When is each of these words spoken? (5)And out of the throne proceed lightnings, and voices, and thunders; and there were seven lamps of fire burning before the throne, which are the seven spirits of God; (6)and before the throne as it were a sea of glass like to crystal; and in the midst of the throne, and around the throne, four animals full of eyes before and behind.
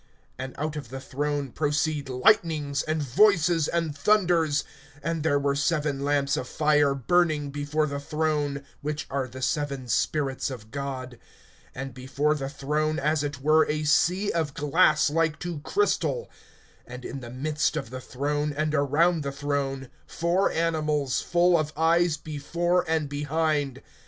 (5)And 0.39 0.55
out 0.57 0.75
of 0.75 0.89
the 0.89 0.99
throne 0.99 1.51
proceed 1.51 2.09
lightnings, 2.09 2.81
and 2.81 3.03
voices, 3.03 3.67
and 3.67 3.95
thunders; 3.95 4.63
and 5.03 5.21
there 5.21 5.37
were 5.37 5.53
seven 5.53 6.03
lamps 6.03 6.35
of 6.35 6.47
fire 6.47 6.95
burning 6.95 7.51
before 7.51 7.85
the 7.85 7.99
throne, 7.99 8.63
which 8.81 9.05
are 9.11 9.27
the 9.27 9.43
seven 9.43 9.87
spirits 9.87 10.49
of 10.49 10.71
God; 10.71 11.19
(6)and 11.75 11.93
before 11.93 12.33
the 12.33 12.49
throne 12.49 12.97
as 12.97 13.23
it 13.23 13.41
were 13.43 13.67
a 13.69 13.83
sea 13.83 14.31
of 14.31 14.55
glass 14.55 15.11
like 15.11 15.37
to 15.37 15.59
crystal; 15.59 16.31
and 16.87 17.05
in 17.05 17.19
the 17.19 17.29
midst 17.29 17.77
of 17.77 17.91
the 17.91 18.01
throne, 18.01 18.51
and 18.51 18.73
around 18.73 19.21
the 19.21 19.31
throne, 19.31 19.87
four 20.07 20.51
animals 20.51 21.21
full 21.21 21.55
of 21.55 21.71
eyes 21.77 22.17
before 22.17 22.83
and 22.89 23.07
behind. 23.07 23.83